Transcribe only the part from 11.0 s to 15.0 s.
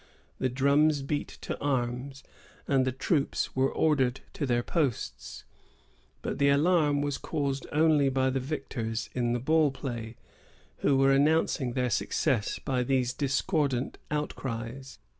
announcing their success by these discordant outcries.